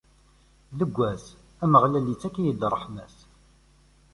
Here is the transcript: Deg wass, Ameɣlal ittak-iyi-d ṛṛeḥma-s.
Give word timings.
Deg 0.79 0.91
wass, 0.97 1.25
Ameɣlal 1.63 2.07
ittak-iyi-d 2.13 2.61
ṛṛeḥma-s. 2.73 3.17